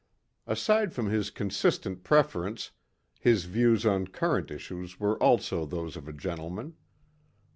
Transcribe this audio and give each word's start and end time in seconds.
Aside 0.47 0.93
from 0.93 1.11
his 1.11 1.29
consistent 1.29 2.03
preference, 2.03 2.71
his 3.19 3.45
views 3.45 3.85
on 3.85 4.07
current 4.07 4.49
issues 4.49 4.99
were 4.99 5.21
also 5.21 5.63
those 5.63 5.95
of 5.95 6.07
a 6.07 6.11
gentleman. 6.11 6.73